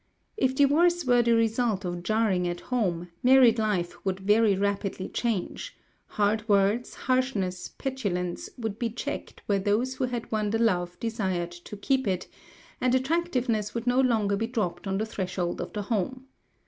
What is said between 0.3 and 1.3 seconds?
If divorce were